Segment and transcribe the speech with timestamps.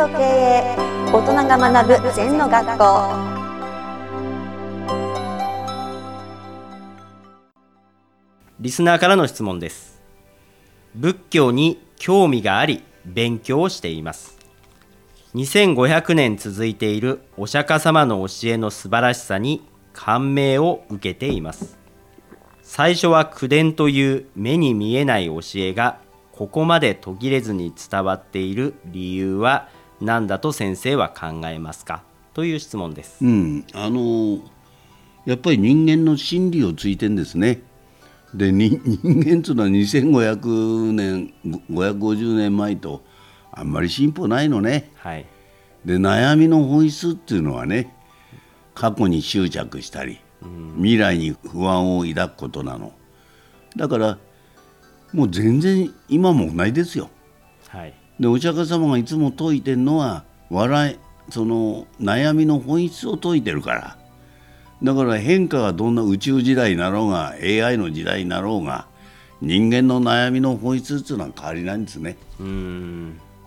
[0.00, 0.76] と経営
[1.12, 2.84] 大人が学ぶ禅の学校。
[8.60, 10.00] リスナーからの質問です。
[10.94, 14.38] 仏教に興味があり勉強をしています。
[15.34, 21.76] 2500年続いているお釈迦様の教えの素晴らしさに感銘を受けています。
[22.62, 25.98] 最初は口伝という目に見えない教えが
[26.32, 29.68] ここまで途切れずに伝わっている理由は
[30.00, 32.02] 何だと先生は考えますか？
[32.34, 33.24] という質問です。
[33.24, 34.38] うん、あの
[35.26, 37.62] やっぱり人間の心理をついてんですね。
[38.32, 41.34] で人間というのは2500年
[41.70, 43.02] 550年前と
[43.52, 44.92] あんまり進歩ないのね。
[44.96, 45.26] はい、
[45.84, 47.94] で悩みの本質っていうのはね
[48.74, 50.20] 過去に執着したり、
[50.76, 52.92] 未来に不安を抱くことなの。
[53.76, 54.18] だから
[55.12, 57.10] もう全然今も同じですよ。
[57.68, 60.98] はい、でお釈迦様がいつも説いてるのは笑い
[61.32, 63.96] その悩みの本質を説いてるから。
[64.82, 68.86] だから変化がどんな宇宙時代になろうが AI の時代になろうが
[69.42, 72.16] 人間の悩みの本質っていうのは変わりないんですね。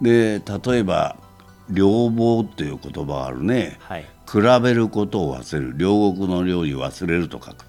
[0.00, 1.16] で例えば
[1.68, 5.74] 「両方」っていう言葉があるね、はい、比べることを忘れる。
[5.76, 7.66] 両国の料理忘れると書く。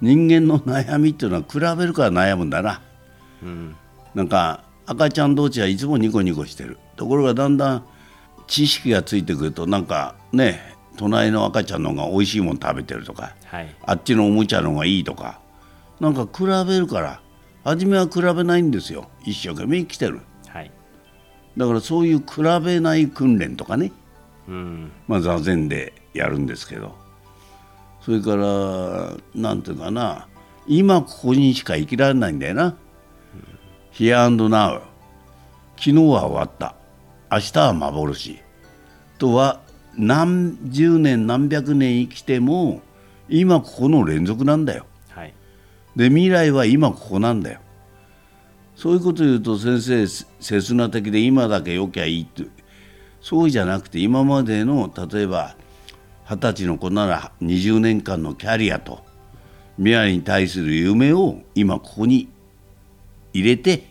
[0.00, 2.82] 人間の悩みっていうのは比べるから悩むんだな、
[3.42, 3.74] うん、
[4.14, 6.78] なんか赤ちゃん同士はいつもニコニコしてる。
[6.96, 7.84] ところがだんだん
[8.46, 15.40] 知識がついてくるとなんかね隣の赤ちゃんの方が美味しいもの食べてるとか、はい、あっちのおもちゃの方がいいとか
[16.00, 17.20] なんか比べるから
[17.64, 19.08] 初めは比べないんですよ。
[19.24, 20.70] 一生懸命生きてる、はい、
[21.56, 23.92] だからそういう比べない訓練とかね、
[24.48, 26.94] うん、まあ座禅でやるんですけど。
[28.02, 30.28] それから何ていうかな。
[30.68, 32.76] 今ここにしか生きられないんだよな、
[33.96, 34.82] ヒアンドナウ
[35.78, 36.74] 昨日は終わった。
[37.32, 38.38] 明日は幻。
[39.16, 39.62] とは
[39.96, 42.82] 何十年何百年生きても
[43.30, 45.32] 今ここの連続なんだよ、はい、
[45.96, 47.60] で未来は今ここなんだよ。
[48.74, 50.06] そういうこと言うと先生
[50.40, 52.42] 刹那的で今だけよきゃいいって。
[53.22, 55.56] そうじゃなくて今までの例えば
[56.28, 59.06] 二十歳の子なら20年間のキャリアと
[59.78, 62.28] 未来に対する夢を今ここに
[63.38, 63.86] 入れて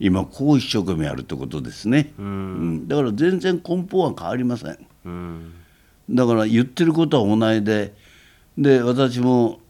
[0.00, 5.52] 今こう一生懸命やるってことですね、うん、だから全然根本は変わりません、うん、
[6.10, 7.94] だから言ってることは同じで
[8.58, 9.60] で私も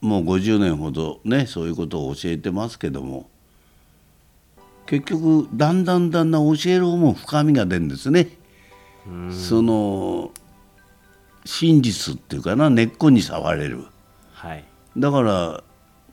[0.00, 3.28] もう50年ほどねそういうことを教えてますけども
[4.86, 8.28] 結局だんだんだんだん教える方も深みが出るんですね、
[9.06, 10.30] うん、その
[11.46, 13.84] 真実っていうかな根っこに触れる、
[14.32, 14.64] はい、
[14.96, 15.64] だから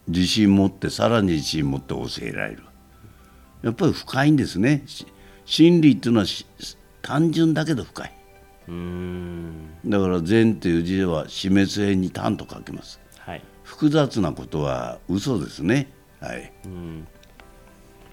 [0.07, 2.63] 自信持ってさらに自信持って教えられる。
[3.61, 4.83] やっぱり深いんですね。
[5.45, 6.25] 真理っていうのは
[7.01, 8.11] 単純だけど深い。
[9.85, 15.91] だから善という字では死滅編に単と書きます、はい、複雑なことは嘘ですね。
[16.19, 16.53] はい。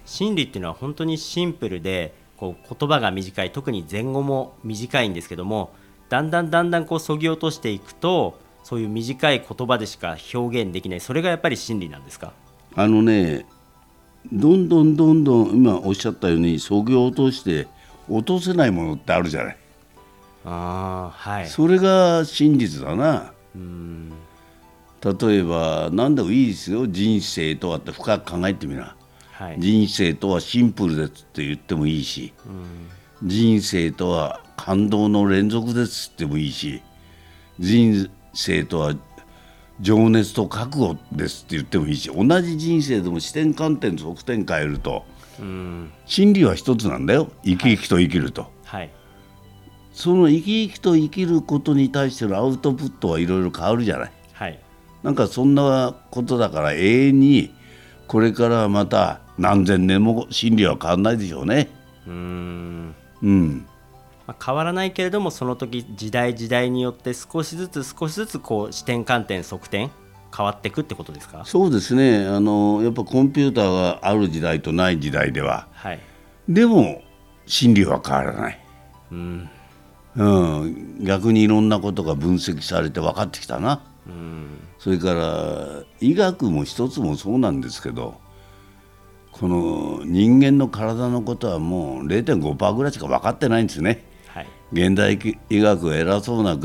[0.05, 3.53] 真理っていうのは本当にシンプルでこう言葉が短い。
[3.53, 5.73] 特に前後も短いんですけども
[6.09, 11.01] だんだんだんだんこうそぎ落としていくとそういう短い言葉でしか表現できない。
[11.01, 12.35] それがやっぱり真理なんですか？
[12.75, 13.47] あのね
[14.31, 17.67] どんどんどんどん今おっしゃったようにそぎ落として
[18.11, 19.57] 落とせないものってあるじゃない。
[20.45, 23.33] あ、はい、それが真実だな。
[23.55, 24.13] うん。
[25.03, 26.87] 例えば何でもいいですよ。
[26.87, 28.97] 人生とはって深く考えてみな、
[29.33, 32.35] はい、人生とはシンプルですって言ってもいいし、
[33.23, 36.83] うん、人生とは感動の連続ですってもいいし
[37.59, 38.95] 人生とは
[39.81, 45.05] 情熱と覚悟ですって言ってもいいし同じ人生でも視点観点側点変えると、
[45.39, 47.31] うん、真理は一つなんだよ。
[47.45, 48.91] 生き生きと生きると、はい、
[49.93, 54.61] その生き生きと生きることに対してのアウトプットはいろいろ変わるじゃない、はい、
[55.03, 57.55] なんかそんなことだから永遠に
[58.07, 61.69] これからまた何千年も真理は変わらないでしょうね。
[62.07, 62.95] うん。
[63.23, 63.67] うん
[64.29, 69.89] まあ、変わらないけれどもその時時代時代によって少しずつ少しずつこう視点観点側転
[70.37, 71.43] 変わっていくってことですか？
[71.47, 72.27] そうですね。
[72.27, 76.01] あのやっぱコンピューターがある時代とない時代では、はい、
[76.47, 77.03] でも
[77.47, 78.61] 真理は変わらない、
[79.11, 79.49] うん。
[80.17, 88.21] うん、逆にいろんなことが分析されて分かってきたな、うん、それから医学も一つもそうなんですけど
[89.31, 94.08] この人間の体のことはもう0.5%ぐらいしか分かってないんですね。
[94.73, 95.19] 現代
[95.49, 96.59] 医学が偉そうな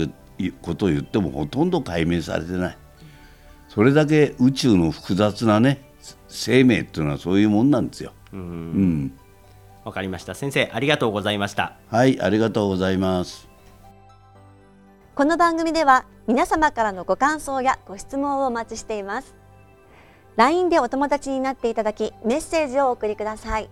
[0.61, 2.77] ことを言ってもほとんど解明されてない。
[3.69, 5.81] それだけ宇宙の複雑なね
[6.27, 8.11] 生命っていうのはそういうもんなんですよ。
[8.33, 9.13] うん、
[9.83, 10.35] わかりました。
[10.35, 11.77] 先生ありがとうございました。
[11.89, 13.49] はいありがとうございます。
[15.15, 19.35] この番組では皆様からのご感想やご質問をお待ちしています。
[20.35, 23.69] LINE でお友達になっていただきメッセージをお送りください。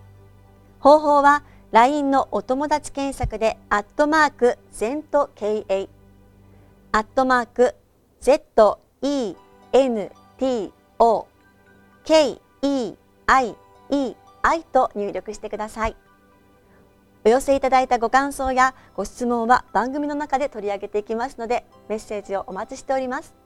[0.78, 5.88] 方法は LINE のお友達検索でアットマーク ZENTKA
[6.92, 7.74] アットマーク
[8.20, 8.78] ZENTO
[12.04, 12.94] KEIEI
[14.70, 15.96] と入力してください。
[17.24, 23.41] お寄せいただいたご感想やご質問は番組の中で取り上げていきますのでメッセージをお待ちしております。